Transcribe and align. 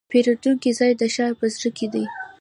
د 0.03 0.03
پیرود 0.11 0.45
ځای 0.77 0.91
د 0.97 1.01
ښار 1.13 1.31
په 1.39 1.45
زړه 1.55 1.69
کې 1.77 1.87
دی. 1.93 2.03